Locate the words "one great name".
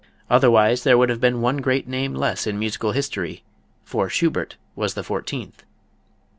1.41-2.15